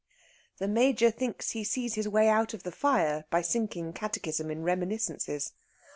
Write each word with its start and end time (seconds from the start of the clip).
The 0.57 0.67
Major 0.67 1.11
thinks 1.11 1.51
he 1.51 1.63
sees 1.63 1.93
his 1.93 2.09
way 2.09 2.27
out 2.27 2.55
of 2.55 2.63
the 2.63 2.71
fire 2.71 3.25
by 3.29 3.43
sinking 3.43 3.93
catechism 3.93 4.49
in 4.49 4.63
reminiscences. 4.63 5.53